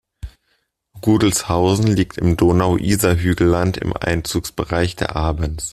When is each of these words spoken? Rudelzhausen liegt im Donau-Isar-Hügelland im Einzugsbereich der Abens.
Rudelzhausen 1.05 1.85
liegt 1.85 2.17
im 2.17 2.35
Donau-Isar-Hügelland 2.35 3.77
im 3.77 3.93
Einzugsbereich 3.95 4.95
der 4.95 5.15
Abens. 5.15 5.69